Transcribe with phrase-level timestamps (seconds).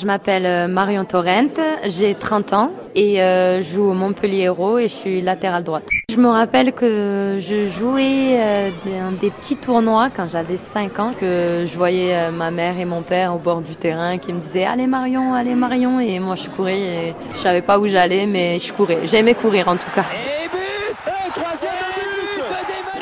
[0.00, 1.50] Je m'appelle euh, Marion Torrent,
[1.86, 5.84] j'ai 30 ans et euh, je joue au Montpellier Hérault et je suis latérale droite.
[6.10, 11.12] Je me rappelle que je jouais euh, des, des petits tournois quand j'avais 5 ans,
[11.12, 14.64] que je voyais ma mère et mon père au bord du terrain qui me disaient
[14.64, 18.58] Allez Marion, allez Marion et moi je courais et je savais pas où j'allais mais
[18.58, 19.00] je courais.
[19.04, 20.06] J'aimais courir en tout cas.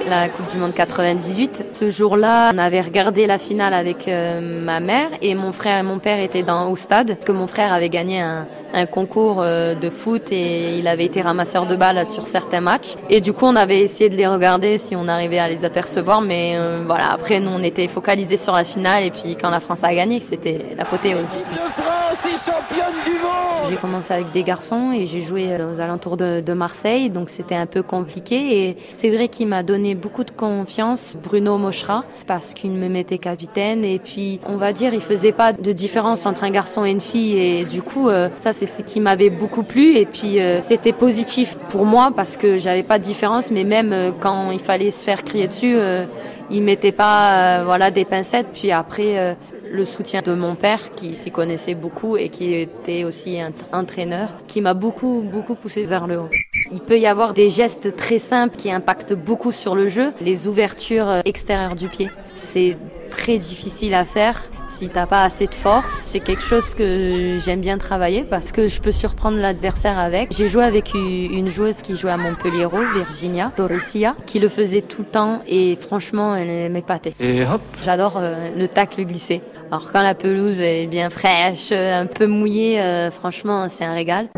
[0.09, 1.67] La Coupe du Monde 98.
[1.75, 5.83] Ce jour-là, on avait regardé la finale avec euh, ma mère et mon frère et
[5.83, 9.41] mon père étaient dans, au stade parce que mon frère avait gagné un, un concours
[9.41, 12.95] euh, de foot et il avait été ramasseur de balles sur certains matchs.
[13.11, 16.21] Et du coup, on avait essayé de les regarder si on arrivait à les apercevoir,
[16.21, 17.13] mais euh, voilà.
[17.13, 20.21] Après, nous, on était focalisés sur la finale et puis quand la France a gagné,
[20.21, 21.27] c'était l'apothéose.
[23.69, 27.29] J'ai commencé avec des garçons et j'ai joué euh, aux alentours de, de Marseille, donc
[27.29, 28.69] c'était un peu compliqué.
[28.69, 33.19] Et c'est vrai qu'il m'a donné beaucoup de confiance, Bruno Mochera, parce qu'il me mettait
[33.19, 33.85] capitaine.
[33.85, 37.01] Et puis, on va dire, il faisait pas de différence entre un garçon et une
[37.01, 37.39] fille.
[37.39, 39.97] Et du coup, euh, ça, c'est ce qui m'avait beaucoup plu.
[39.97, 43.51] Et puis, euh, c'était positif pour moi parce que j'avais pas de différence.
[43.51, 46.05] Mais même euh, quand il fallait se faire crier dessus, euh,
[46.51, 48.49] il mettait pas, euh, voilà, des pincettes.
[48.53, 49.37] Puis après.
[49.71, 54.31] le soutien de mon père qui s'y connaissait beaucoup et qui était aussi un entraîneur
[54.47, 56.31] qui m'a beaucoup beaucoup poussé vers le haut.
[56.73, 60.49] Il peut y avoir des gestes très simples qui impactent beaucoup sur le jeu, les
[60.49, 62.09] ouvertures extérieures du pied.
[62.35, 62.79] C'est
[63.11, 64.41] très difficile à faire
[64.79, 65.93] si t'as pas assez de force.
[66.07, 70.33] C'est quelque chose que j'aime bien travailler parce que je peux surprendre l'adversaire avec.
[70.33, 75.03] J'ai joué avec une joueuse qui jouait à Montpellier, Virginia Doricia, qui le faisait tout
[75.03, 77.15] le temps et franchement, elle m'épatait.
[77.19, 79.43] Et hop, J'adore euh, le tacle glissé.
[79.71, 83.95] Alors quand la pelouse est bien fraîche, euh, un peu mouillée, euh, franchement, c'est un
[83.95, 84.29] régal.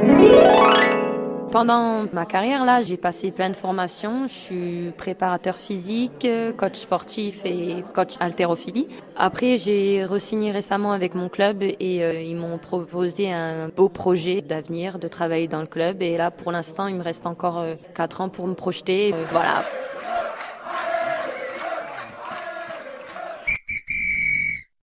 [1.51, 4.29] Pendant ma carrière, là, j'ai passé plein de formations.
[4.29, 8.87] Je suis préparateur physique, euh, coach sportif et coach haltérophilie.
[9.17, 14.43] Après, j'ai re-signé récemment avec mon club et euh, ils m'ont proposé un beau projet
[14.43, 16.03] d'avenir, de travailler dans le club.
[16.03, 19.13] Et là, pour l'instant, il me reste encore euh, quatre ans pour me projeter.
[19.13, 19.65] Euh, voilà.